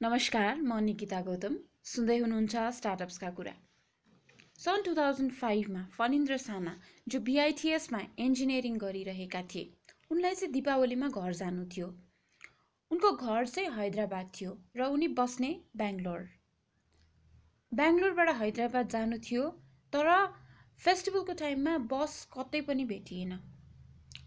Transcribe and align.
नमस्कार 0.00 0.56
म 0.60 0.78
निकिता 0.86 1.18
गौतम। 1.26 1.54
सुन्दै 1.90 2.14
हुनुहुन्छ 2.22 2.62
स्टार्टअप्सका 2.78 3.28
कुरा। 3.36 3.52
सन् 4.64 4.82
टु 4.88 4.92
थाउजन्ड 4.96 5.32
फाइभमा 5.36 5.84
फनिन्द्र 5.92 6.36
साना 6.42 6.74
जो 7.14 7.20
बिआइटिएसमा 7.28 8.00
इन्जिनियरिङ 8.24 8.74
गरिरहेका 8.82 9.40
थिए 9.52 9.94
उनलाई 10.16 10.34
चाहिँ 10.40 10.52
दिपावलीमा 10.56 11.08
घर 11.20 11.32
जानु 11.38 11.64
थियो। 11.74 11.88
उनको 12.90 13.12
घर 13.12 13.46
चाहिँ 13.52 13.70
हैदराबाद 13.76 14.28
थियो 14.40 14.52
र 14.80 14.88
उनी 14.96 15.08
बस्ने 15.20 15.50
बेङ्गलोर 15.82 16.28
बेङ्गलोरबाट 17.72 18.34
हैदराबाद 18.42 18.92
जानु 18.96 19.20
थियो 19.28 19.46
तर 19.92 20.12
फेस्टिभलको 20.80 21.38
टाइममा 21.44 21.78
बस 21.94 22.18
कतै 22.36 22.62
पनि 22.68 22.84
भेटिएन। 22.92 23.32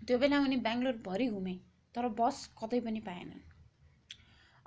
त्यो 0.08 0.20
बेला 0.26 0.42
उनी 0.48 0.60
बेङ्गलोरभरि 0.70 1.30
घुमे 1.38 1.56
तर 1.96 2.12
बस 2.24 2.44
कतै 2.64 2.82
पनि 2.90 3.06
पाएनन्। 3.12 3.46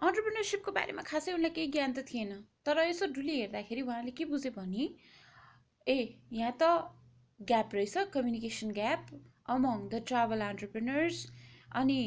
अन्टरप्रिनरसिपको 0.03 0.73
बारेमा 0.77 1.03
खासै 1.09 1.33
उसलाई 1.33 1.51
केही 1.57 1.69
ज्ञान 1.75 1.93
त 1.93 2.03
थिएन। 2.07 2.31
तर 2.67 2.85
यसो 2.85 3.07
डुली 3.17 3.35
हेर्दाखेरि 3.41 3.83
उहाँले 3.83 4.13
के 4.19 4.25
बुझ्यो 4.31 4.51
भने 4.55 4.87
ए 5.87 5.99
यहाँ 6.33 6.55
त 6.63 6.71
ग्याप 7.41 7.75
रहेछ 7.75 8.11
communication 8.15 8.73
gap 8.79 9.13
among 9.55 9.77
the 9.89 10.01
travel 10.11 10.41
entrepreneurs 10.47 11.19
अनि 11.81 11.99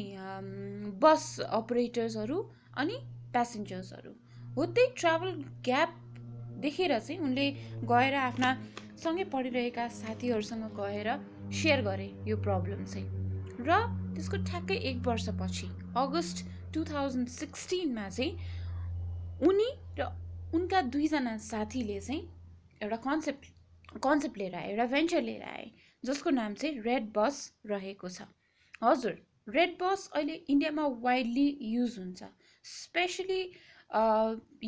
बस 1.02 1.24
अपरेटर्सहरू 1.58 2.38
अनि 2.82 2.96
प्यासेन्जर्सहरू 3.32 4.12
हो 4.56 4.66
त्यही 4.76 4.92
ट्राभल 5.00 5.32
ग्याप 5.68 5.96
देखेर 6.64 6.98
चाहिँ 6.98 7.18
उनले 7.28 7.46
गएर 7.92 8.14
आफ्ना 8.20 8.50
सँगै 9.04 9.24
पढिरहेका 9.32 9.88
साथीहरूसँग 9.94 10.68
गएर 10.76 11.10
सेयर 11.60 11.82
गरे 11.88 12.08
यो 12.28 12.36
प्रब्लम 12.46 12.84
चाहिँ। 12.92 13.08
र 13.68 13.80
त्यसको 14.14 14.36
ठ्याक्कै 14.44 14.76
एक 14.90 15.02
वर्षपछि 15.08 15.66
अगस्त 16.04 16.44
टु 16.76 16.84
थाउजन्ड 16.92 17.28
सिक्सटिनमा 17.34 18.08
चाहिँ 18.10 18.32
उनी 19.50 19.68
र 20.00 20.08
उनका 20.54 20.80
दुईजना 20.94 21.36
साथीले 21.44 22.00
चाहिँ 22.00 22.22
एउटा 22.82 22.96
कन्सेप्ट 23.04 24.00
कन्सेप्ट 24.02 24.38
लिएर 24.38 24.54
आए 24.54 24.70
एउटा 24.70 24.86
भेन्चर 24.92 25.22
लिएर 25.22 25.42
आए 25.50 25.70
जसको 26.04 26.30
नाम 26.30 26.54
चाहिँ 26.54 26.82
रेड 26.82 27.12
बस 27.14 27.36
रहेको 27.66 28.08
छ। 28.08 28.26
हजुर 28.82 29.14
रेड 29.48 29.76
बस 29.80 30.10
अहिले 30.14 30.34
इन्डियामा 30.54 30.86
वाइडली 31.02 31.46
युज 31.72 31.98
हुन्छ। 31.98 32.28
स्पेसली 32.64 33.40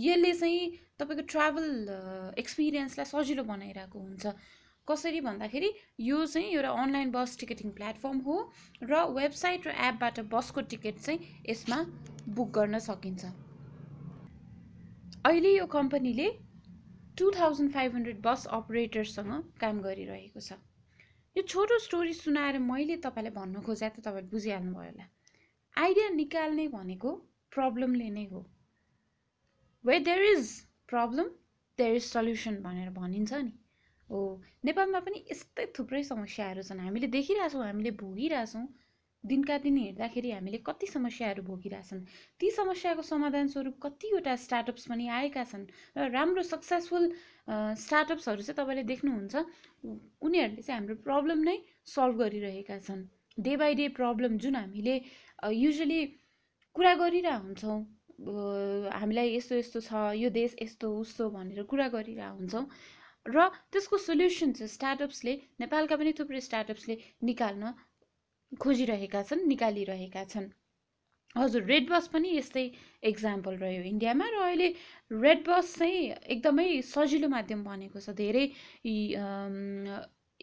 यसले 0.02 0.32
चाहिँ 0.34 0.70
तपाईँको 0.98 1.24
ट्राभल 1.32 1.66
एक्सपिरियन्सलाई 2.38 3.10
सजिलो 3.12 3.44
बनाइरहेको 3.44 3.98
हुन्छ। 3.98 4.34
कसरी 4.90 5.20
भन्दाखेरि 5.20 5.70
यो 6.00 6.24
चाहिँ 6.26 6.48
एउटा 6.50 6.70
अनलाइन 6.82 7.10
बस 7.12 7.36
टिकटिङ 7.40 7.70
प्लेटफर्म 7.78 8.18
हो 8.26 8.36
र 8.84 9.02
वेबसाइट 9.16 9.66
र 9.66 9.74
एपबाट 9.88 10.20
बसको 10.34 10.60
टिकट 10.72 11.04
चाहिँ 11.06 11.18
यसमा 11.48 11.78
बुक 12.36 12.50
गर्न 12.58 12.78
सकिन्छ। 12.86 13.32
अहिले 15.26 15.50
यो 15.50 15.66
कम्पनीले 15.72 16.28
two 17.18 17.30
thousand 17.36 17.72
five 17.72 17.94
hundred 17.94 18.18
bus 18.24 18.46
अपरेटर्ससँग 18.56 19.32
काम 19.60 19.80
गरिरहेको 19.82 20.40
छ। 20.40 20.58
यो 21.36 21.42
छोटो 21.44 21.78
स्टोरी 21.84 22.12
सुनाएर 22.14 22.58
मैले 22.64 22.96
तपाईँलाई 23.04 23.34
भन्नु 23.34 23.60
खोजेँ 23.66 23.90
त 23.90 24.06
तपाईँले 24.06 24.30
बुझिहाल्नुभयो 24.30 24.90
होला। 24.90 25.06
आइडिया 25.74 26.08
निकाल्ने 26.14 26.66
भनेको 26.70 27.10
प्रब्लमले 27.52 28.08
नै 28.10 28.24
हो। 28.32 28.40
Where 29.84 29.98
there 30.06 30.22
is 30.30 30.50
problem 30.88 31.28
there 31.78 31.94
is 31.96 32.04
solution 32.04 32.56
भनेर 32.62 32.90
भनिन्छ 32.96 33.32
नि। 33.34 33.52
हो. 34.10 34.20
नेपालमा 34.64 35.00
पनि 35.06 35.18
यस्तै 35.30 35.64
थुप्रै 35.78 36.02
समस्याहरू 36.10 36.62
छन्। 36.68 36.84
हामीले 36.86 37.08
देखिरहेछौँ 37.14 37.64
हामीले 37.64 37.90
भोगिरहेछौँ। 38.02 38.66
दिनका 39.24 39.56
दिन 39.58 39.76
हेर्दाखेरि 39.78 40.30
हामीले 40.30 40.58
कति 40.66 40.86
समस्याहरू 40.86 41.42
भोगिरहेछन्। 41.42 42.02
ती 42.40 42.50
समस्याको 42.58 43.02
समाधान 43.02 43.48
स्वरूप 43.54 43.76
कतिवटा 43.82 44.34
स्टार्टअप्स 44.44 44.84
पनि 44.90 45.08
आएका 45.18 45.44
छन् 45.50 45.66
र 45.98 46.08
राम्रो 46.14 46.42
सक्सेसफुल 46.50 47.04
स्टार्टअप्सहरू 47.82 48.42
चाहिँ 48.46 48.58
तपाईँले 48.60 48.84
देख्नुहुन्छ। 48.92 49.34
उनीहरूले 50.22 50.62
चाहिँ 50.62 50.78
हाम्रो 50.78 50.96
प्रब्लम 51.02 51.38
नै 51.48 51.56
सल्भ 51.94 52.16
गरिरहेका 52.22 52.78
छन्। 52.86 53.02
डे 53.38 53.56
बाई 53.56 53.74
डे 53.74 53.88
प्रब्लम 53.98 54.38
जुन 54.38 54.56
हामीले 54.56 54.94
युजली 55.56 56.00
कुरा 56.76 56.94
गरिरहेको 57.02 57.42
हुन्छौँ 57.44 57.78
हामीलाई 58.92 59.34
यस्तो 59.34 59.54
यस्तो 59.56 59.80
छ 59.80 59.90
यो 60.18 60.30
देश 60.30 60.54
यस्तो 60.62 60.86
उस्तो 61.02 61.28
भनेर 61.30 61.62
कुरा 61.70 61.86
गरिरहेको 61.88 62.38
हुन्छौँ 62.38 62.64
र 63.26 63.48
त्यसको 63.72 63.98
सोल्युसन 64.02 64.52
चाहिँ 64.58 64.72
स्टार्टअप्सले 64.74 65.32
नेपालका 65.60 65.96
पनि 66.02 66.12
थुप्रै 66.20 66.40
स्टार्टअप्सले 66.46 66.96
निकाल्न 67.30 67.72
खोजिरहेका 68.52 69.22
छन् 69.30 69.46
निकालिरहेका 69.48 70.24
छन्। 70.32 70.46
हजुर 71.36 71.64
रेड 71.70 71.90
बस 71.90 72.06
पनि 72.12 72.30
यस्तै 72.36 72.64
इक्जाम्पल 73.10 73.56
रह्यो 73.62 73.82
इन्डियामा 73.90 74.28
र 74.34 74.38
अहिले 74.44 74.68
रेड 75.24 75.42
बस 75.48 75.74
चाहिँ 75.78 75.98
एकदमै 76.36 76.68
सजिलो 76.90 77.28
माध्यम 77.34 77.64
बनेको 77.64 78.00
छ। 78.00 78.14
धेरै 78.20 78.44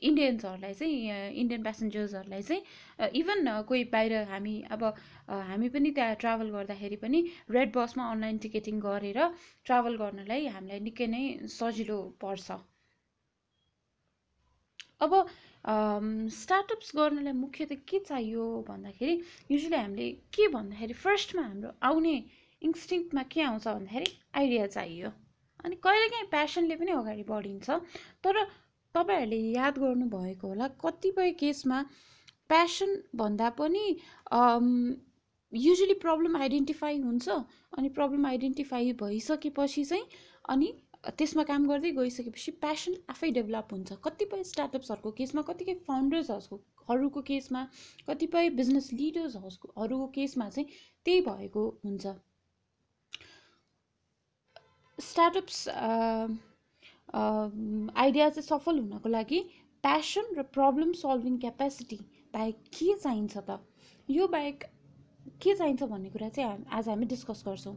इन्डियन्सहरूलाई 0.03 0.73
चाहिँ 0.73 1.31
इन्डियन 1.41 1.63
प्यासेन्जर्सहरूलाई 1.63 2.41
चाहिँ 2.49 3.09
इभन 3.21 3.61
कोही 3.67 3.83
बाहिर 3.95 4.13
हामी 4.29 4.55
अब 4.75 4.83
हामी 5.29 5.69
पनि 5.75 5.91
त्यहाँ 5.97 6.15
ट्राभल 6.23 6.49
गर्दाखेरि 6.55 6.95
पनि 7.03 7.23
रेड 7.57 7.71
बसमा 7.77 8.09
अनलाइन 8.11 8.37
टिकटिङ 8.45 8.79
गरेर 8.85 9.19
ट्राभल 9.65 9.95
गर्नलाई 10.03 10.47
हामीलाई 10.55 10.79
निकै 10.87 11.07
नै 11.15 11.23
सजिलो 11.57 11.99
पर्छ। 12.21 12.57
अब 15.05 15.13
स्टार्टअप्स 16.39 16.91
गर्नलाई 16.95 17.33
मुख्य 17.37 17.65
त 17.65 17.79
के 17.89 17.99
चाहियो 18.09 18.43
भन्दाखेरि 18.67 19.13
युजली 19.51 19.77
हामीले 19.77 20.11
के 20.35 20.47
भन्दाखेरि 20.57 20.93
फर्स्टमा 21.05 21.43
हाम्रो 21.47 21.71
आउने 21.89 22.15
इन्स्टिङमा 22.61 23.23
के 23.31 23.41
आउँछ 23.47 23.67
भन्दाखेरि 23.67 24.11
आइडिया 24.41 24.67
चाहियो। 24.75 25.09
अनि 25.65 25.75
कहिलेकाहीँ 25.87 26.27
प्यासनले 26.35 26.75
पनि 26.83 26.91
अगाडि 27.01 27.23
बढिन्छ। 27.31 27.67
तर 28.23 28.35
तपाईँहरूले 28.95 29.41
याद 29.53 29.79
गर्नुभएको 29.79 30.47
होला 30.47 30.67
कतिपय 30.83 31.31
केसमा 31.39 31.81
प्यासन 32.49 32.95
भन्दा 33.15 33.49
पनि 33.59 33.85
युजली 35.53 35.93
प्रब्लम 36.01 36.35
आइडेन्टिफाई 36.37 36.97
हुन्छ 37.01 37.37
अनि 37.77 37.89
प्रब्लम 37.99 38.25
आइडेन्टिफाई 38.25 38.91
भइसकेपछि 39.01 39.83
चाहिँ 39.85 40.05
अनि 40.49 40.71
त्यसमा 41.17 41.43
काम 41.47 41.65
गर्दै 41.69 41.89
गइसकेपछि 41.95 42.51
प्यासन 42.61 42.93
आफै 43.09 43.29
डेभलप 43.31 43.73
हुन्छ। 43.73 43.97
कतिपय 44.03 44.43
स्टार्टअप्सहरूको 44.51 45.11
केसमा 45.19 45.41
कतिपय 45.49 45.75
फाउन्डर्सहरूको 45.87 47.21
केसमा 47.27 47.61
कतिपय 48.07 48.49
बिजनेस 48.59 48.89
लिडर्सहरूको 48.93 50.07
केसमा 50.15 50.49
चाहिँ 50.49 50.67
त्यही 51.05 51.21
भएको 51.27 51.65
हुन्छ। 51.85 52.13
स्टार्टअप्स 54.99 55.59
आइडिया 57.13 58.29
चाहिँ 58.29 58.47
सफल 58.47 58.79
हुनको 58.79 59.09
लागि 59.09 59.39
प्यासन 59.83 60.35
र 60.37 60.43
प्रब्लम 60.53 60.91
सल्भिङ 60.99 61.37
क्यापेसिटी 61.39 61.99
बाहेक 62.33 62.55
के 62.77 62.93
चाहिन्छ 62.99 63.37
त? 63.37 63.59
यो 64.09 64.27
बाहेक 64.27 64.63
के 65.41 65.53
चाहिन्छ 65.55 65.83
भन्ने 65.83 66.09
कुरा 66.09 66.29
चाहिँ 66.29 66.65
आज 66.71 66.89
हामी 66.89 67.05
डिस्कस 67.13 67.43
गर्छौँ। 67.47 67.75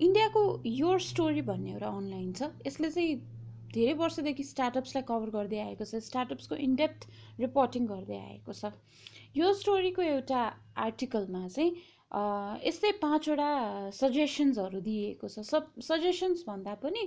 इन्डियाको 0.00 0.42
योर 0.66 1.00
स्टोरी 1.00 1.42
भन्ने 1.42 1.70
एउटा 1.72 1.88
अनलाइन 1.88 2.32
छ। 2.32 2.50
यसले 2.66 2.90
चाहिँ 2.90 3.16
धेरै 3.74 3.92
वर्षदेखि 4.00 4.44
स्टार्टअप्सलाई 4.44 5.04
कभर 5.08 5.30
गर्दै 5.30 5.58
आएको 5.60 5.84
छ। 5.84 6.00
स्टार्टअप्सको 6.08 6.54
इनडेप्थ 6.66 7.08
रिपोर्टिङ 7.40 7.86
गर्दै 7.86 8.18
आएको 8.18 8.52
छ। 8.52 8.72
यो 9.36 9.52
स्टोरीको 9.54 10.02
एउटा 10.02 10.40
आर्टिकलमा 10.86 11.46
चाहिँ 11.48 11.74
यस्तै 12.12 12.90
पाँचवटा 13.00 13.48
सजेसन्सहरू 13.94 14.80
दिएको 14.84 15.28
छ। 15.28 15.42
सब 15.48 15.64
सजेसन्स 15.86 16.44
भन्दा 16.46 16.74
पनि 16.84 17.02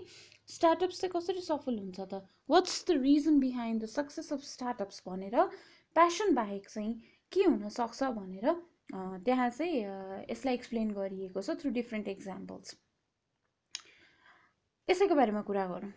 स्टार्टअप्स 0.56 1.02
चाहिँ 1.02 1.14
कसरी 1.14 1.42
सफल 1.46 1.78
हुन्छ 1.80 2.00
त? 2.02 2.22
What's 2.50 2.76
the 2.88 2.98
reason 3.06 3.40
behind 3.40 3.82
the 3.84 3.90
success 3.94 4.34
of 4.34 4.42
startups 4.50 5.02
भनेर 5.08 5.36
प्यासन 5.96 6.34
बाहेक 6.36 6.70
चाहिँ 6.70 6.94
के 7.32 7.44
हुनसक्छ 7.44 8.12
भनेर 8.20 8.54
त्यहाँ 9.26 9.50
चाहिँ 9.50 9.76
यसलाई 10.30 10.54
एक्सप्लेन 10.54 10.92
गरिएको 10.94 11.42
छ 11.42 11.58
थ्रु 11.62 11.72
डिफ्रेन्ट 11.74 12.08
इक्जाम्पल्स 12.14 12.78
यसैको 14.88 15.16
बारेमा 15.16 15.42
कुरा 15.50 15.66
गरौँ। 15.68 15.92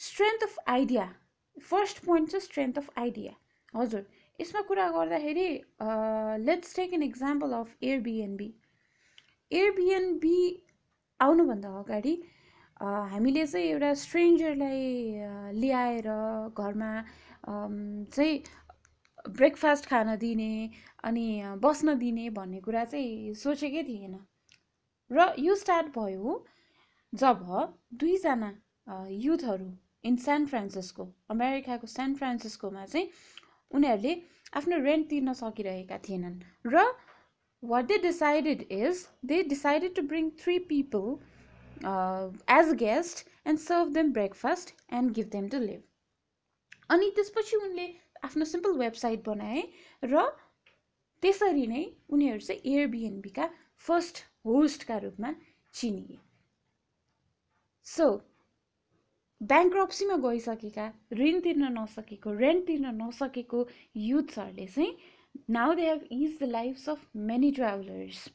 Strength 0.00 0.42
of 0.42 0.58
idea 0.68 1.06
first 1.70 2.04
point 2.04 2.30
चाहिँ 2.30 2.44
स्ट्रेन्थ 2.44 2.78
अफ 2.78 2.98
आइडिया 2.98 3.32
हजुर। 3.74 4.04
यसमा 4.38 4.60
कुरा 4.68 4.84
गर्दाखेरि 4.92 5.46
let's 6.44 6.74
take 6.76 6.92
an 6.94 7.02
example 7.02 7.52
of 7.54 7.74
Airbnb 7.82 8.46
Airbnb 9.50 10.38
आउनुभन्दा 11.20 11.72
अगाडि 11.80 12.14
हामीले 13.12 13.44
चाहिँ 13.46 13.66
एउटा 13.66 13.92
स्ट्रेन्जरलाई 14.00 14.86
ल्याएर 15.58 16.08
घरमा 16.62 16.90
चाहिँ 17.46 18.42
ब्रेकफास्ट 19.30 19.86
खान 19.86 20.14
दिने 20.24 20.50
अनि 21.04 21.26
बस्न 21.62 21.98
दिने 21.98 22.28
भन्ने 22.38 22.60
कुरा 22.60 22.84
चाहिँ 22.94 23.34
सोचेकै 23.42 23.82
थिएन। 23.84 24.16
र 25.10 25.28
यो 25.40 25.54
स्टार्ट 25.56 25.92
भयो 25.98 26.34
जब 27.12 27.44
दुईजना 28.00 28.50
युथहरू 29.20 29.70
इन 30.04 30.16
सेन्ट 30.24 30.48
फ्रान्सिस्को 30.48 31.08
अमेरिकाको 31.30 31.86
सेन्ट 31.94 32.18
फ्रान्सिस्कोमा 32.18 32.86
चाहिँ 32.86 33.10
उनीहरूले 33.78 34.14
आफ्नो 34.60 34.78
रेन्ट 34.84 35.08
तिर्न 35.10 35.34
सकिरहेका 35.40 35.98
थिएनन् 36.08 36.38
र 36.74 36.84
decided 37.62 38.66
is 38.70 39.08
they 39.22 39.42
decided 39.42 39.94
to 39.94 40.02
bring 40.02 40.30
three 40.32 40.58
people 40.58 41.20
uh, 41.84 42.28
as 42.48 42.72
a 42.72 42.76
guest 42.76 43.24
and 43.44 43.60
serve 43.60 43.94
them 43.94 44.12
breakfast 44.12 44.72
and 44.88 45.14
give 45.14 45.30
them 45.30 45.48
to 45.48 45.58
live 45.58 45.82
अनि 46.90 47.10
त्यसपछि 47.16 47.56
उनले 47.56 47.86
आफ्नो 48.24 48.44
सिम्पल 48.44 48.72
वेबसाइट 48.78 49.24
बनाए 49.28 49.62
र 50.04 50.24
त्यसरी 51.22 51.66
नै 51.74 51.84
उनीहरू 52.16 52.44
चाहिँ 52.48 52.74
एयरबिएनबीका 52.74 53.48
फर्स्ट 53.86 54.22
होस्टका 54.50 54.98
रूपमा 55.06 55.32
चिनिए 55.80 56.18
सो 57.86 58.08
ब्याङ्क्रप्सीमा 59.50 60.16
गइसकेका 60.24 60.86
ऋण 61.18 61.40
तिर्न 61.44 61.70
नसकेको 61.78 62.32
रेन्ट 62.40 62.66
तिर्न 62.66 62.94
नसकेको 62.96 63.62
युथ्सहरूले 64.00 64.66
चाहिँ 64.66 64.92
now 65.56 65.74
they 65.74 65.88
have 65.88 66.04
is 66.18 66.38
the 66.42 66.50
lifes 66.50 66.88
of 66.88 67.06
many 67.30 67.50
travellers 67.60 68.26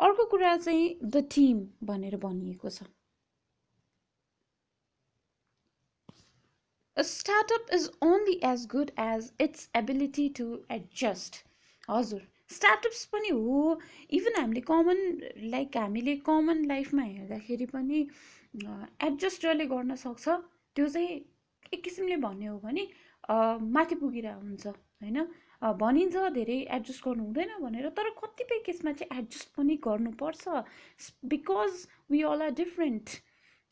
अर्को 0.00 0.24
कुरा 0.36 0.56
चाहिँ 0.56 0.86
द 1.02 1.26
टिम 1.34 1.66
भनेर 1.90 2.16
भनिएको 2.28 2.70
छ। 2.70 2.88
Startup 6.96 7.68
is 7.74 7.84
only 8.04 8.32
as 8.42 8.62
good 8.70 8.88
as 9.02 9.26
its 9.44 9.68
ability 9.80 10.22
to 10.38 10.46
adjust. 10.76 11.36
हजुर 11.90 12.22
स्टार्टअप्स 12.50 13.04
पनि 13.12 13.28
हो। 13.28 13.60
इभन 14.18 14.40
हामीले 14.40 14.60
कमन 14.70 15.02
लाइक 15.52 15.76
हामीले 15.76 16.16
कमन 16.26 16.64
लाइफमा 16.68 17.02
हेर्दाखेरि 17.02 17.66
पनि 17.74 18.00
एडजस्ट 18.54 19.42
जसले 19.42 19.66
गर्न 19.66 19.94
सक्छ। 20.04 20.28
त्यो 20.76 20.88
चाहिँ 20.88 21.08
एक 21.74 21.82
किसिमले 21.84 22.16
भन्ने 22.24 22.46
हो 22.46 22.58
भने 22.64 22.84
माथि 23.76 23.94
पुगेर 24.02 24.26
हुन्छ 24.32 24.66
होइन? 24.66 25.18
भनिन्छ 25.78 26.16
धेरै 26.34 26.58
एडजस्ट 26.76 27.04
गर्नु 27.04 27.24
हुँदैन 27.24 27.54
भनेर 27.62 27.88
तर 27.96 28.10
कतिपय 28.18 28.58
केसमा 28.66 28.92
चाहिँ 28.98 29.18
एडजस्ट 29.20 29.48
पनि 29.56 29.74
गर्नुपर्छ। 29.86 30.44
Because 31.32 31.86
we 32.10 32.22
all 32.32 32.42
are 32.42 32.52
different. 32.60 33.06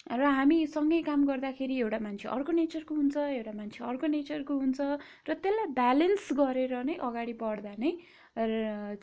र 0.06 0.22
हामी 0.30 0.56
सँगै 0.70 1.00
काम 1.02 1.24
गर्दाखेरि 1.26 1.76
एउटा 1.76 1.98
मान्छे 1.98 2.28
अर्को 2.30 2.52
नेचरको 2.52 2.94
हुन्छ 2.94 3.16
एउटा 3.18 3.52
मान्छे 3.52 3.84
अर्को 3.84 4.06
नेचरको 4.06 4.54
हुन्छ 4.58 4.80
र 5.28 5.34
त्यसलाई 5.46 5.72
ब्यालेन्स 5.78 6.28
गरेर 6.40 6.74
नै 6.90 6.94
अगाडि 7.08 7.34
बढ्दा 7.40 7.72
नै 7.84 7.90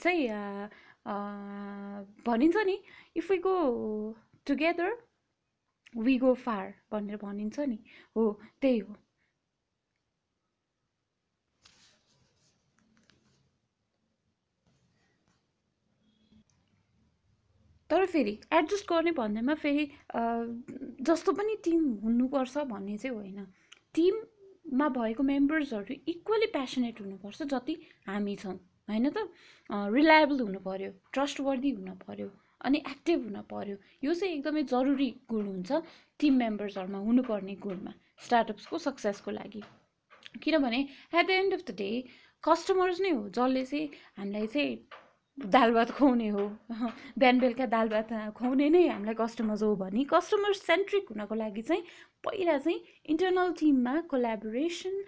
चाहिँ 0.04 0.22
भनिन्छ 2.30 2.64
नि 2.70 2.78
if 3.20 3.32
we 3.32 3.38
go 3.48 3.56
together 4.48 4.96
we 5.98 6.18
go 6.18 6.34
far 6.44 6.74
भनेर 6.92 7.18
भनिन्छ 7.24 7.60
नि। 7.62 7.78
हो 8.16 8.24
त्यही 8.62 8.80
हो। 8.80 8.96
तर 17.90 18.06
फेरि 18.06 18.32
एडजस्ट 18.54 18.88
गर्ने 18.90 19.12
भन्दैमा 19.18 19.54
फेरि 19.56 19.86
जस्तो 21.10 21.32
पनि 21.34 21.56
टिम 21.64 21.84
हुनुपर्छ 22.04 22.58
भन्ने 22.70 22.98
चाहिँ 22.98 23.16
होइन। 23.16 23.46
टिममा 23.96 24.88
भएको 24.90 25.24
मेम्बर्सहरू 25.24 25.96
इक्वली 26.08 26.46
प्यासनेट 26.54 27.02
हुनुपर्छ 27.02 27.44
जति 27.54 27.76
हामी 28.08 28.36
छौँ 28.36 28.56
होइन 28.90 29.10
त? 29.10 29.28
रिलायबल 29.70 30.40
हुनु 30.42 30.60
पऱ्यो 30.60 30.92
ट्रस्टवर्दी 31.14 31.72
हुनु 31.72 31.96
पऱ्यो 32.08 32.30
अनि 32.64 32.84
एक्टिभ 32.90 33.24
हुन 33.24 33.42
पऱ्यो 33.52 33.78
यो 34.04 34.14
चाहिँ 34.14 34.34
एकदमै 34.34 34.64
जरुरी 34.74 35.10
गुण 35.30 35.46
हुन्छ 35.46 35.82
टिम 36.20 36.38
मेम्बर्सहरूमा 36.42 37.00
हुनुपर्ने 37.08 37.56
गुणमा 37.68 37.94
स्टार्टअप्सको 38.26 38.78
सक्सेसको 38.88 39.32
लागि। 39.32 39.64
किनभने 40.44 40.80
at 40.82 41.26
the 41.28 41.30
end 41.32 41.54
of 41.54 41.64
the 41.68 41.76
day 41.78 41.90
customers 42.44 43.02
नै 43.02 43.10
हो 43.12 43.28
जसले 43.38 43.66
चाहिँ 43.66 43.88
हामीलाई 44.18 44.48
चाहिँ 44.56 45.50
दाल 45.58 45.74
भात 45.74 45.92
खुवाउने 45.98 46.28
हो। 46.30 46.48
बिहान 47.20 47.40
बेलुका 47.40 47.66
दाल 47.76 47.90
भात 47.90 48.12
खुवाउने 48.40 48.70
नै 48.70 48.88
हामीलाई 48.88 49.16
कस्टमर्स 49.22 49.64
हो 49.64 49.76
भने 49.76 50.04
कस्टमर 50.10 50.54
सेन्ट्रिक 50.60 51.16
हुनको 51.16 51.36
लागि 51.36 51.62
चाहिँ 51.70 51.84
पहिला 52.28 52.58
चाहिँ 52.66 52.80
इन्टरनल 53.14 53.54
टिममा 53.60 53.96
कोलाबोरेसन 54.14 55.02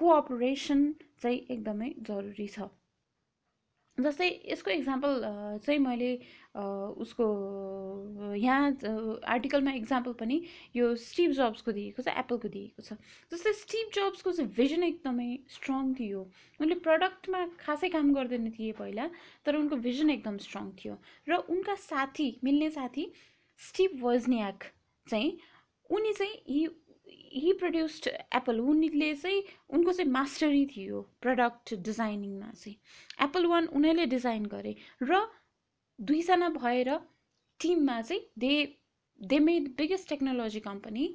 कोअपरेसन 0.00 0.82
चाहिँ 1.22 1.38
एकदमै 1.50 1.94
जरुरी 2.10 2.48
छ। 2.48 2.68
जस्तै 3.98 4.28
यसको 4.44 4.70
इक्जाम्पल 4.70 5.20
चाहिँ 5.64 5.78
मैले 5.80 6.10
उसको 7.02 7.24
यहाँ 8.36 8.66
आर्टिकलमा 9.34 9.72
इक्जाम्पल 9.80 10.12
पनि 10.20 10.36
यो 10.76 10.94
स्टिभ 10.96 11.32
जब्सको 11.38 11.72
दिएको 11.72 12.02
छ 12.02 12.14
एप्पलको 12.22 12.48
दिएको 12.48 12.82
छ। 12.82 12.96
जस्तै 13.32 13.52
स्टिभ 13.60 13.92
जब्सको 13.94 14.32
चाहिँ 14.32 14.50
भिजन 14.58 14.82
एकदमै 14.84 15.28
स्ट्रङ 15.56 15.94
थियो। 16.00 16.20
उनले 16.60 16.76
प्रडक्टमा 16.86 17.40
खासै 17.60 17.88
काम 17.96 18.12
गर्दैन 18.14 18.50
थिए 18.58 18.72
पहिला 18.80 19.08
तर 19.44 19.56
उनको 19.56 19.76
भिजन 19.88 20.10
एकदम 20.16 20.36
स्ट्रङ 20.46 20.70
थियो। 20.80 20.94
र 21.28 21.40
उनका 21.48 21.74
साथी 21.84 22.28
मिल्ने 22.44 22.70
साथी 22.78 23.10
स्टिभ 23.60 24.02
वजनियाक 24.04 24.72
चाहिँ 25.06 25.30
उनी 25.90 26.12
चाहिँ 26.12 26.36
हि 26.48 26.66
हि 27.36 27.52
प्रड्युस्ड 27.60 28.06
एप्पल 28.08 28.60
उनीले 28.60 29.14
चाहिँ 29.14 29.42
उनको 29.76 29.92
चाहिँ 29.92 30.10
मास्टरी 30.12 30.64
थियो 30.66 31.00
प्रडक्ट 31.22 31.74
डिजाइनिङमा 31.88 32.50
चाहिँ। 32.52 32.76
एप्पल 33.24 33.46
वान 33.46 33.66
उनीहरूले 33.80 34.06
डिजाइन 34.14 34.46
गरे 34.54 34.74
र 35.02 35.20
दुईजना 35.98 36.48
भएर 36.56 36.90
टिममा 37.60 38.00
चाहिँ 38.02 38.22
they 38.38 38.52
they 39.20 39.38
made 39.40 39.68
biggest 39.76 40.08
technology 40.08 40.60
company 40.60 41.06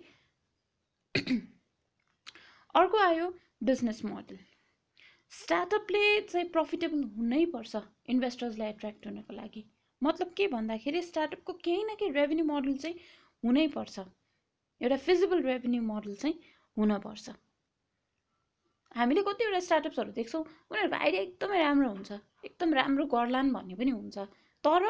अर्को 2.75 2.97
आयो 2.99 3.27
बिजनेस 3.63 4.03
मोडल 4.05 4.37
स्टार्टअपले 5.31 6.05
चाहिँ 6.21 6.47
प्रफिटेबल 6.49 7.03
हुनैपर्छ 7.17 7.81
इन्भेस्टर्सलाई 8.09 8.69
एट्र्याक्ट 8.69 9.07
हुनको 9.07 9.33
लागि। 9.35 9.63
मतलब 10.01 10.33
के 10.37 10.47
भन्दाखेरि 10.47 11.01
स्टार्टअपको 11.01 11.53
केही 11.65 11.83
न 11.83 11.95
केही 11.99 12.11
रेभेन्यू 12.11 12.45
मोडल 12.45 12.77
चाहिँ 12.77 12.95
हुनैपर्छ 13.43 13.99
एउटा 14.81 14.97
फिजिबल 15.05 15.41
रेभेन्यू 15.47 15.81
मोडल 15.87 16.13
चाहिँ 16.21 16.35
हुनपर्छ। 16.77 17.29
हामीले 18.99 19.21
कतिवटा 19.27 19.59
स्टार्टअप्सहरू 19.65 20.11
देख्छौँ 20.15 20.43
उनीहरूको 20.43 20.97
आइडिया 21.05 21.21
एकदमै 21.25 21.59
राम्रो 21.63 21.89
हुन्छ 21.89 22.11
एकदम 22.49 22.73
राम्रो 22.79 23.05
गर्लान् 23.15 23.51
भन्ने 23.57 23.75
पनि 23.81 23.91
हुन्छ। 23.97 24.25
तर 24.63 24.87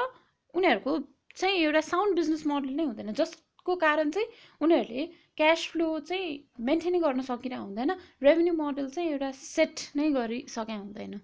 उनीहरूको 0.54 0.94
चाहिँ 1.36 1.58
एउटा 1.66 1.82
साउन्ड 1.90 2.16
बिजनेस 2.20 2.46
मोडल 2.52 2.72
नै 2.80 2.86
हुँदैन 2.86 3.14
जसको 3.20 3.76
कारण 3.84 4.12
चाहिँ 4.16 4.28
उनीहरूले 4.62 5.06
क्यास 5.42 5.68
फ्लो 5.74 5.88
चाहिँ 6.08 6.32
मेन्टेनै 6.70 7.00
गर्न 7.06 7.22
सकिरहेको 7.28 7.66
हुँदैन 7.68 7.92
रेभेन्यू 8.28 8.54
मोडल 8.64 8.90
चाहिँ 8.96 9.12
एउटा 9.12 9.32
सेट 9.42 9.86
नै 10.00 10.10
गरिसकेका 10.18 10.80
हुँदैन। 10.80 11.20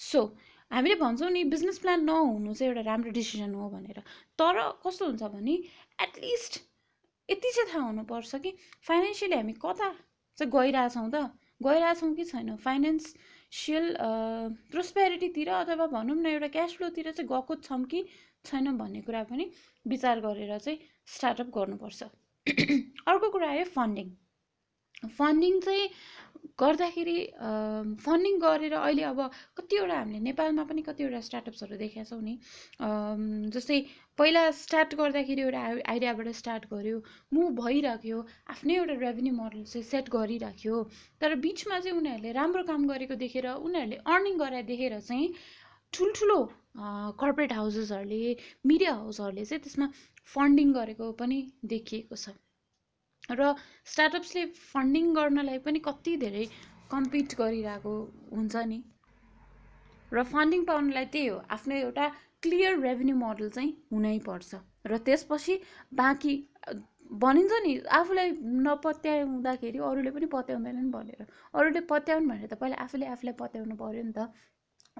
सो 0.00 0.20
हामीले 0.70 0.94
भन्छौँ 1.00 1.30
नि 1.30 1.42
बिजनेस 1.52 1.78
प्लान 1.84 2.04
नहुनु 2.04 2.54
चाहिँ 2.54 2.70
एउटा 2.70 2.82
राम्रो 2.90 3.10
डिसिजन 3.18 3.54
हो 3.54 3.68
भनेर। 3.70 4.02
तर 4.38 4.60
कस्तो 4.84 5.06
हुन्छ 5.06 5.22
भने 5.34 5.54
एटलिस्ट 6.06 6.60
यति 7.28 7.50
चाहिँ 7.56 7.68
थाहा 7.72 7.84
हुनुपर्छ 7.86 8.40
कि 8.44 8.52
फाइनेन्सियली 8.88 9.36
हामी 9.36 9.52
कता 9.64 9.88
चाहिँ 10.38 10.50
गइरहेछौँ 10.52 11.08
त? 11.14 11.16
गइरहेछौँ 11.62 12.12
कि 12.14 12.24
छैन? 12.24 12.56
फाइनेन्सियल 12.66 13.86
प्रोस्पेरिटीतिर 14.72 15.48
अथवा 15.56 15.86
भनौँ 15.96 16.16
न 16.16 16.26
एउटा 16.36 16.48
क्यास 16.56 16.76
फ्लोतिर 16.76 17.10
चाहिँ 17.12 17.28
गएको 17.32 17.54
छौँ 17.66 17.82
कि 17.92 18.04
छैन 18.44 18.76
भन्ने 18.78 19.00
कुरा 19.08 19.22
पनि 19.32 19.50
विचार 19.86 20.20
गरेर 20.20 20.58
चाहिँ 20.58 20.78
स्टार्टअप 21.16 21.50
गर्नुपर्छ। 21.58 22.02
अर्को 23.08 23.30
कुरा 23.30 23.48
आयो 23.50 23.64
फन्डिङ 23.74 24.08
फन्डिङ 25.18 25.60
चाहिँ 25.60 25.88
गर्दाखेरि 26.60 27.16
फन्डिङ 28.04 28.38
गरेर 28.44 28.74
अहिले 28.78 29.02
अब 29.10 29.20
कतिवटा 29.60 29.98
हामीले 29.98 30.20
नेपालमा 30.28 30.64
पनि 30.70 30.82
कतिवटा 30.88 31.20
स्टार्टअप्सहरू 31.28 31.76
देखेका 31.82 32.04
छौँ 32.10 32.22
नि। 32.22 32.34
जस्तै 33.56 33.78
पहिला 34.18 34.42
स्टार्ट 34.60 34.94
गर्दाखेरि 35.00 35.42
एउटा 35.42 35.60
आइडियाबाट 35.94 36.28
स्टार्ट 36.40 36.64
गर्यो 36.72 36.96
मुभ 37.38 37.54
भइराख्यो 37.60 38.18
आफ्नै 38.56 38.74
एउटा 38.80 38.96
रेभेन्यू 39.04 39.34
मोडल 39.40 39.62
चाहिँ 39.72 39.86
सेट 39.92 40.10
गरिराख्यो। 40.16 40.82
तर 41.20 41.34
बिचमा 41.46 41.78
चाहिँ 41.80 41.96
उनीहरूले 41.98 42.32
राम्रो 42.40 42.62
काम 42.72 42.88
गरेको 42.92 43.14
देखेर 43.22 43.48
उनीहरूले 43.54 44.02
अर्निङ 44.16 44.42
गराए 44.42 44.62
देखेर 44.72 44.98
चाहिँ 45.12 45.30
ठुल्ठुलो 45.92 46.40
कर्पोरेट 47.22 47.52
हाउसेसहरूले 47.52 48.36
मिडिया 48.72 48.92
हाउसहरूले 48.98 49.44
चाहिँ 49.52 49.62
त्यसमा 49.64 49.86
फन्डिङ 50.34 50.72
गरेको 50.74 51.12
पनि 51.22 51.38
देखिएको 51.74 52.16
छ। 52.16 52.36
र 53.30 53.54
स्टार्टअप्सले 53.86 54.44
फन्डिङ 54.66 55.12
गर्नलाई 55.14 55.58
पनि 55.64 55.78
कति 55.84 56.16
धेरै 56.18 56.44
कम्पिट 56.90 57.34
गरिरहेको 57.38 57.94
हुन्छ 58.32 58.64
नि? 58.66 58.78
र 60.12 60.22
फन्डिङ 60.26 60.64
पाउनलाई 60.64 61.06
त्यही 61.12 61.26
हो 61.26 61.38
आफ्नो 61.50 61.74
एउटा 61.76 62.08
क्लियर 62.42 62.78
रेभेन्यू 62.80 63.16
मोडल 63.16 63.48
चाहिँ 63.50 63.72
हुनैपर्छ 63.92 64.60
र 64.86 64.98
त्यसपछि 65.04 65.58
बाँकी 65.94 66.34
भनिन्छ 67.20 67.58
नि 67.62 67.72
आफूलाई 67.98 68.30
नपत्याउँदाखेरि 68.64 69.78
अरूले 69.84 70.10
पनि 70.10 70.26
पत्याउँदैनन् 70.34 70.90
भनेर। 70.92 71.26
अरूले 71.54 71.80
पत्याउन् 71.92 72.28
भनेर 72.28 72.48
त 72.48 72.58
पहिला 72.60 72.76
आफूले 72.84 73.06
आफूलाई 73.08 73.34
पत्याउनु 73.38 73.76
पऱ्यो 73.76 74.02
नि 74.02 74.12
त। 74.12 74.28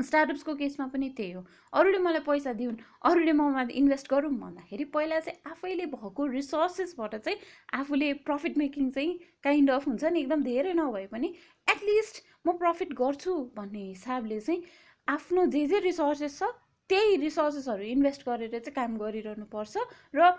स्टार्टअप्सको 0.00 0.54
केसमा 0.54 0.86
पनि 0.92 1.08
त्यही 1.16 1.32
हो। 1.32 1.42
अरूले 1.72 1.98
मलाई 1.98 2.20
पैसा 2.26 2.52
दिउन् 2.60 2.76
अरूले 3.10 3.32
ममा 3.32 3.62
इन्भेस्ट 3.80 4.10
गरौँ 4.10 4.30
भन्दाखेरि 4.36 4.84
पहिला 4.94 5.20
चाहिँ 5.20 5.40
आफैले 5.52 5.86
भएको 5.94 6.26
रिसोर्सेसबाट 6.28 7.14
चाहिँ 7.16 7.38
आफूले 7.80 8.12
प्रफिट 8.28 8.58
मेकिङ 8.58 8.90
चाहिँ 8.90 9.18
काइन्ड 9.44 9.70
अफ 9.70 9.88
हुन्छ 9.88 10.04
नि 10.04 10.20
एकदम 10.20 10.42
धेरै 10.44 10.72
नभए 10.74 11.06
पनि 11.12 11.34
एटलिस्ट 11.68 12.22
म 12.46 12.56
प्रफिट 12.58 12.92
गर्छु 13.02 13.34
भन्ने 13.56 13.84
हिसाबले 13.88 14.40
चाहिँ 14.40 14.62
आफ्नो 15.08 15.46
जे 15.56 15.66
जे 15.66 15.78
रिसोर्सेस 15.80 16.38
छ 16.38 16.50
त्यही 16.90 17.16
रिसोर्सेसहरू 17.22 17.84
इन्भेस्ट 17.84 18.28
गरेर 18.28 18.58
चाहिँ 18.58 18.74
काम 18.74 18.96
गरिरहनु 18.98 19.46
पर्छ 19.52 19.84
र 20.14 20.32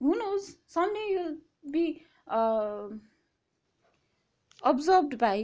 हुनुहोस् 0.00 0.48
Sunday 0.72 1.04
you 1.08 1.24
be 1.72 1.84
observed 4.62 5.14
by 5.20 5.42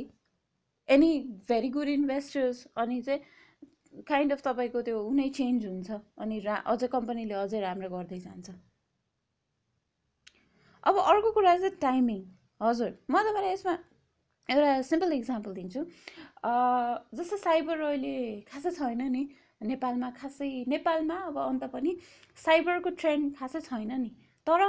any 0.88 1.12
very 1.48 1.68
good 1.70 1.88
investors 1.88 2.66
अनि 2.76 3.00
चाहिँ 3.02 4.04
काइन्ड 4.08 4.32
अफ 4.32 4.42
तपाईँको 4.44 4.82
त्यो 4.82 5.00
उनै 5.04 5.28
चेन्ज 5.38 5.66
हुन्छ 5.66 6.00
अनि 6.18 6.38
रा 6.46 6.56
अझ 6.72 6.84
कम्पनीले 6.92 7.34
अझै 7.40 7.60
राम्रो 7.60 7.88
गर्दै 7.94 8.18
जान्छ। 8.20 8.50
अब 10.84 10.98
अर्को 11.12 11.30
कुरा 11.32 11.56
चाहिँ 11.58 11.76
टाइमिङ 11.80 12.20
हजुर 12.60 12.90
म 13.10 13.22
तपाईँलाई 13.28 13.52
यसमा 13.52 13.74
एउटा 14.48 14.70
सिम्पल 14.88 15.12
इक्जाम्पल 15.12 15.52
दिन्छु। 15.54 15.80
जस्तो 17.18 17.36
साइबर 17.44 17.80
अहिले 17.88 18.14
खासै 18.50 18.70
छैन 18.78 19.02
नि 19.12 19.22
नेपालमा 19.70 20.10
खासै 20.16 20.50
नेपालमा 20.68 21.18
अब 21.26 21.38
अन्त 21.42 21.64
पनि 21.74 21.96
साइबरको 22.44 22.90
ट्रेन्ड 23.02 23.34
खासै 23.38 23.60
छैन 23.68 23.92
नि। 24.00 24.10
तर 24.46 24.60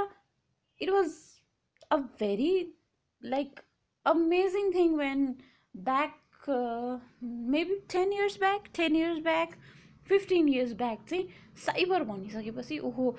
it 0.80 0.90
was 0.90 1.16
a 1.90 1.96
very 2.20 2.52
like 3.22 3.60
amazing 4.06 4.72
thing 4.74 4.94
when 4.96 5.26
back 5.76 6.50
maybe 7.54 7.74
ten 7.92 8.12
years 8.12 8.38
back 8.38 8.68
ten 8.76 8.96
years 8.96 9.22
back 9.24 9.50
fifteen 10.08 10.48
years 10.48 10.72
back 10.76 10.98
चाहिँ 11.10 11.28
साइबर 11.64 12.02
भनिसकेपछि 12.04 12.78
ओहो 12.78 13.10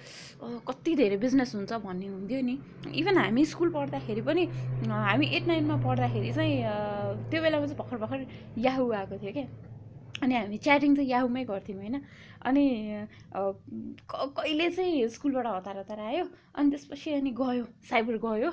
कति 0.68 0.96
धेरै 0.96 1.18
बिजनेस 1.18 1.56
हुन्छ 1.56 1.74
भन्ने 1.86 2.08
हुन्थ्यो 2.08 2.42
नि। 2.46 2.58
इभन 3.00 3.18
हामी 3.18 3.46
स्कुल 3.46 3.70
पढ्दाखेरि 3.74 4.22
पनि 4.22 4.46
हामी 4.90 5.28
एट 5.36 5.48
नाइनमा 5.48 5.76
पढ्दाखेरि 5.86 6.32
चाहिँ 6.34 6.56
त्यो 7.32 7.42
बेलामा 7.42 7.66
चाहिँ 7.66 7.78
भर्खर 7.80 7.98
भर्खर 7.98 8.26
याहु 8.62 8.92
आएको 8.92 9.18
थियो 9.18 9.34
क्या। 9.34 9.48
अनि 10.24 10.36
हामी 10.36 10.58
च्याटिङ 10.58 10.96
चाहिँ 10.96 11.10
याहुमै 11.10 11.44
गर्थ्यौँ 11.46 11.80
होइन। 11.80 12.02
अनि 12.46 12.66
कहिले 14.14 14.70
चाहिँ 14.70 15.08
स्कुलबाट 15.10 15.48
हतार 15.48 15.78
हतार 15.80 16.00
आयो? 16.00 16.26
अनि 16.56 16.70
त्यसपछि 16.72 17.12
अनि 17.14 17.32
गयो 17.40 17.66
साइबर 17.90 18.18
गयो। 18.26 18.52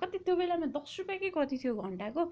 कति 0.00 0.18
त्यो 0.18 0.36
बेलामा 0.36 0.66
दस 0.74 0.96
रुपियाँ 0.98 1.18
कि 1.20 1.30
कति 1.36 1.56
थियो 1.64 1.74
घन्टाको? 1.76 2.22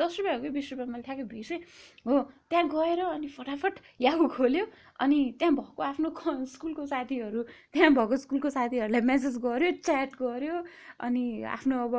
दस 0.00 0.16
रुपियाँ 0.18 0.36
हो 0.36 0.42
कि 0.42 0.50
बिस 0.50 0.70
रुपियाँ 0.72 0.88
मैले 0.88 1.02
ठ्याक्कै 1.02 1.24
बिर्सेँ 1.32 1.58
हो। 2.06 2.16
त्यहाँ 2.50 2.64
गएर 2.68 3.00
अनि 3.06 3.28
फटाफट 3.28 3.74
याहु 4.00 4.28
खोल्यो 4.36 4.64
अनि 5.00 5.18
त्यहाँ 5.38 5.54
भएको 5.54 5.82
आफ्नो 5.82 6.08
स्कुलको 6.46 6.86
साथीहरू 6.86 7.42
त्यहाँ 7.72 7.90
भएको 7.94 8.16
स्कुलको 8.16 8.50
साथीहरूलाई 8.50 9.00
मेसेज 9.12 9.36
गर्यो 9.44 9.70
च्याट 9.84 10.10
गर्यो 10.22 10.62
अनि 11.00 11.24
आफ्नो 11.56 11.76
अब 11.84 11.94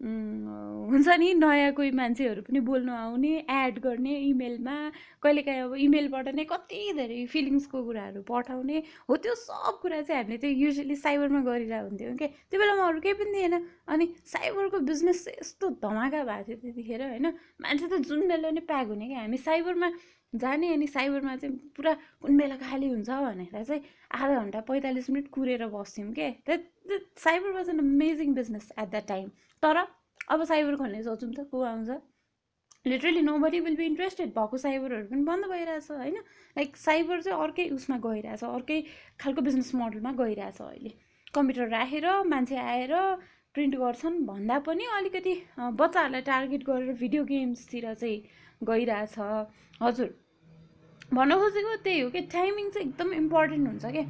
हुन्छ 0.00 1.08
नि 1.18 1.32
नयाँ 1.34 1.72
कोही 1.72 1.90
मान्छेहरू 1.96 2.42
पनि 2.42 2.60
बोल्नु 2.60 2.92
आउने 2.94 3.28
एड 3.50 3.78
गर्ने 3.80 4.16
इमेलमा 4.28 4.74
कहिलेकाहीँ 5.22 5.60
अब 5.62 5.74
इमेलबाट 5.84 6.28
नै 6.36 6.44
कति 6.50 6.80
धेरै 6.96 7.24
फिलिङ्सको 7.32 7.82
कुराहरू 7.84 8.22
पठाउने 8.28 8.82
हो 9.08 9.16
त्यो 9.16 9.34
सब 9.34 9.78
कुरा 9.82 10.00
चाहिँ 10.02 10.22
हामीले 10.22 10.38
चाहिँ 10.38 10.56
युजली 10.56 10.96
साइबरमा 10.96 11.40
गरिरहेको 11.48 11.88
हुन्थ्यौँ 11.88 12.16
क्या 12.16 12.28
त्यो 12.28 12.60
बेलामा 12.60 12.88
अरू 12.88 13.00
केही 13.00 13.14
पनि 13.22 13.32
थिएन। 13.36 13.54
अनि 13.88 14.06
साइबरको 14.34 14.78
बिजनेस 14.90 15.24
यस्तो 15.40 15.70
धमाका 15.82 16.22
भएको 16.24 16.44
थियो 16.44 16.60
त्यतिखेर 16.62 17.02
होइन? 17.02 17.26
मान्छे 17.64 17.86
त 17.88 18.02
जुन 18.08 18.28
बेला 18.28 18.50
नै 18.52 18.60
प्याक 18.68 18.86
हुने 18.88 19.08
क्या 19.08 19.20
हामी 19.20 19.36
साइबरमा 19.48 19.90
जाने 20.32 20.72
अनि 20.74 20.86
साइबरमा 20.92 21.36
चाहिँ 21.36 21.56
पुरा 21.76 21.92
कुन 22.22 22.36
बेला 22.36 22.56
खाली 22.60 22.88
हुन्छ 22.88 23.08
भनेर 23.08 23.64
चाहिँ 23.64 23.82
आधा 24.12 24.34
घन्टा 24.42 24.60
पैँतालिस 24.68 25.10
मिनट 25.10 25.28
कुरेर 25.32 25.66
बस्थ्यौँ 25.72 26.12
के 26.18 26.30
cyber 27.18 27.50
was 27.52 27.68
an 27.70 27.78
amazing 27.80 28.34
business 28.34 28.70
at 28.78 28.88
that 28.90 29.06
time 29.08 29.30
तर 29.66 29.86
अब 30.30 30.44
साइबर 30.44 30.76
खोल्ने 30.76 31.02
सोचौँ 31.02 31.32
त 31.34 31.48
को 31.50 31.62
आउँछ 31.68 31.90
literally 32.86 33.22
nobody 33.42 33.60
will 33.60 33.76
be 33.76 33.84
interested 33.84 34.28
भएको 34.34 34.58
साइबरहरू 34.64 35.06
पनि 35.10 35.22
बन्द 35.26 35.46
भइरहेछ 35.50 35.90
होइन? 35.90 36.16
लाइक 36.56 36.76
साइबर 36.76 37.22
चाहिँ 37.22 37.42
अर्कै 37.42 37.68
उसमा 37.76 37.96
गइरहेछ 38.04 38.44
अर्कै 38.46 38.78
खालको 39.20 39.42
बिजनेस 39.42 39.74
मोडलमा 39.74 40.12
गइरहेछ 40.20 40.60
अहिले। 40.62 40.92
कम्प्युटर 41.34 41.68
राखेर 41.68 42.06
मान्छे 42.30 42.56
आएर 42.56 42.94
प्रिन्ट 43.54 43.74
गर्छन् 43.82 44.22
भन्दा 44.26 44.58
पनि 44.70 44.86
अलिकति 44.98 45.34
बच्चाहरूलाई 45.58 46.22
टार्गेट 46.30 46.62
गरेर 46.70 46.92
भिडियो 47.02 47.24
गेम्सतिर 47.24 47.94
चाहिँ 47.94 48.18
गइरहेछ। 48.62 49.18
हजुर। 49.82 50.08
भन्न 51.12 51.42
खोजेको 51.42 51.76
त्यही 51.82 52.00
हो 52.00 52.10
कि 52.10 52.20
टाइमिङ 52.32 52.70
चाहिँ 52.70 52.88
एकदम 52.88 53.12
इम्पोर्टेन्ट 53.14 53.68
हुन्छ 53.68 53.84
क्या। 53.96 54.04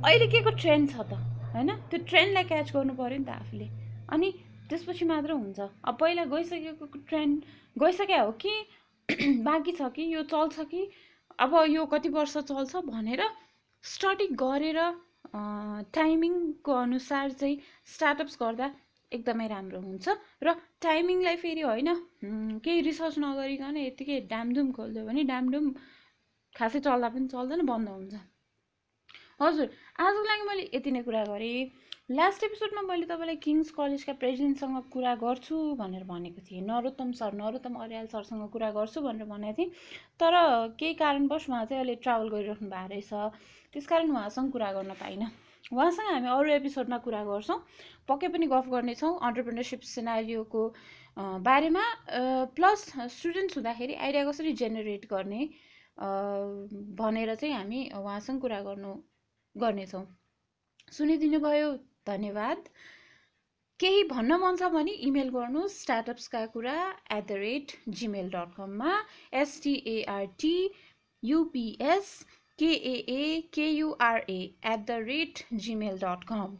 अहिले 0.00 0.26
के 0.26 0.42
को 0.42 0.50
ट्रेन्ड 0.56 0.90
छ 0.90 1.10
त? 1.12 1.27
होइन? 1.54 1.70
त्यो 1.90 1.98
ट्रेन्डलाई 2.10 2.44
क्याच 2.50 2.72
गर्नु 2.76 2.94
पऱ्यो 3.00 3.18
नि 3.18 3.24
त 3.24 3.30
आफूले। 3.40 3.68
अनि 4.14 4.28
त्यसपछि 4.70 5.04
मात्र 5.10 5.32
हुन्छ। 5.40 5.58
अब 5.88 5.94
पहिला 6.00 6.24
गइसकेको 6.32 6.86
ट्रेन्ड 7.08 7.34
गइसक्यो 7.76 8.24
हो 8.24 8.32
कि 8.44 8.54
बाँकी 9.44 9.72
छ 9.72 9.88
कि 9.96 10.04
यो 10.14 10.22
चल्छ 10.32 10.64
कि 10.72 10.80
अब 11.38 11.54
यो 11.74 11.84
कति 11.92 12.08
वर्ष 12.16 12.36
चल्छ 12.48 12.82
भनेर 12.88 13.22
स्टडी 13.84 14.26
गरेर 14.42 14.80
टाइमिङको 15.94 16.72
अनुसार 16.74 17.30
चाहिँ 17.40 17.56
स्टार्टअप्स 17.94 18.36
गर्दा 18.42 18.70
एकदमै 19.12 19.46
राम्रो 19.48 19.80
हुन्छ। 19.80 20.16
र 20.42 20.54
टाइमिङलाई 20.82 21.36
फेरि 21.42 21.62
होइन 21.62 21.94
केही 22.64 22.80
रिसर्च 22.88 23.18
नगरिकन 23.24 23.76
यत्तिकै 23.78 24.20
डामडुम 24.30 24.72
खोलिदियो 24.72 25.04
भने 25.06 25.24
डामडुम 25.30 25.70
खासै 26.54 26.80
चल्दा 26.86 27.08
पनि 27.14 27.28
चल्दैन 27.28 27.64
बन्द 27.72 27.88
हुन्छ। 27.88 28.20
हजुर 29.40 29.66
आजको 30.02 30.22
लागि 30.26 30.44
मैले 30.46 30.62
यति 30.74 30.90
नै 30.90 31.00
कुरा 31.06 31.22
गरेँ। 31.24 31.70
लास्ट 32.10 32.44
एपिसोडमा 32.44 32.82
मैले 32.82 33.06
तपाईँलाई 33.06 33.36
किङ्स 33.42 33.70
कलेजका 33.70 34.12
प्रेसिडेन्टसँग 34.22 34.78
कुरा 34.90 35.14
गर्छु 35.20 35.56
भनेर 35.78 36.04
भनेको 36.08 36.42
थिएँ। 36.46 36.62
नरोत्तम 36.66 37.12
सर 37.18 37.32
नरोत्तम 37.40 37.74
अर्याल 37.84 38.06
सरसँग 38.14 38.48
कुरा 38.50 38.70
गर्छु 38.74 39.00
भनेर 39.00 39.26
भनेको 39.30 39.54
थिएँ। 39.58 39.70
तर 40.18 40.34
केही 40.80 40.94
कारणवश 41.02 41.48
उहाँ 41.48 41.64
चाहिँ 41.64 41.80
अहिले 41.82 41.94
ट्राभल 42.02 42.28
गरिराख्नु 42.34 42.68
भएको 42.70 42.88
रहेछ। 42.90 43.10
त्यस 43.74 43.86
कारण 43.86 44.10
उहाँसँग 44.10 44.50
कुरा 44.52 44.72
गर्न 44.74 44.92
पाइनँ। 45.02 45.30
उहाँसँग 45.70 46.10
हामी 46.10 46.28
अरू 46.34 46.50
एपिसोडमा 46.58 46.98
कुरा 47.06 47.22
गर्छौँ। 47.30 47.58
पक्कै 48.08 48.28
पनि 48.34 48.46
गफ 48.50 48.66
गर्नेछौँ 48.74 49.12
अन्टरप्रिनरसिप 49.22 49.80
सिनारियोको 49.86 50.62
बारेमा। 51.46 51.84
प्लस 52.58 52.84
स्टुडेन्ट्स 53.18 53.56
हुँदाखेरि 53.56 53.94
आइडिया 53.94 54.24
कसरी 54.30 54.52
जेनेरेट 54.62 55.06
गर्ने 55.14 55.42
भनेर 56.98 57.34
चाहिँ 57.34 57.54
हामी 57.54 57.80
उहाँसँग 58.02 58.40
कुरा 58.40 58.60
गर्नु 58.66 58.94
गर्नेछौँ। 59.56 60.06
सुनिदिनु 60.92 61.38
भयो 61.40 61.70
धन्यवाद। 62.06 62.68
केही 63.80 64.02
भन्न 64.04 64.36
मन 64.42 64.56
छ 64.56 64.68
भने 64.70 64.92
इमेल 65.06 65.28
गर्नुहोस् 65.32 65.74
स्टार्टअप्सका 65.80 66.40
कुरा 66.52 66.76
at 67.16 67.26
the 67.26 67.36
rate 67.40 67.74
Gmail 67.98 68.30
dot 68.30 68.54
कममा 68.54 68.94
S T A R T 69.40 70.54
U P S 71.22 72.10
K A A 72.58 73.28
K U R A 73.52 74.40
at 74.72 74.84
the 74.84 74.98
rate 75.04 75.44
Gmail 75.66 75.98
dot 76.00 76.26
com 76.32 76.58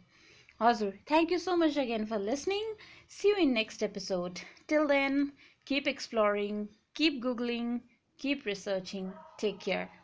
हजुर 0.61 0.95
thank 1.09 1.33
you 1.33 1.39
so 1.41 1.57
much 1.57 1.79
again 1.79 2.07
for 2.07 2.25
listening 2.27 2.73
see 3.17 3.29
you 3.29 3.37
in 3.47 3.55
next 3.55 3.83
episode 3.83 4.45
till 4.69 4.87
then 4.89 5.23
keep 5.67 5.89
exploring 5.89 6.65
keep 6.97 7.21
googling 7.23 7.79
keep 8.19 8.47
researching 8.47 9.11
take 9.41 9.59
care 9.65 9.98